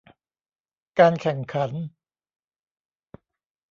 [0.99, 1.71] การแข่งขัน